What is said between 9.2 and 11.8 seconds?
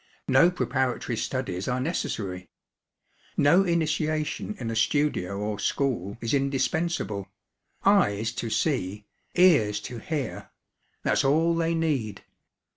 ears to hear that's all they